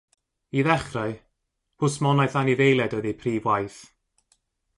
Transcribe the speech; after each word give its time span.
I 0.57 0.61
ddechrau, 0.67 1.13
hwsmonaeth 1.81 2.39
anifeiliaid 2.41 2.97
oedd 2.99 3.09
eu 3.11 3.15
prif 3.21 3.47
waith. 3.51 3.79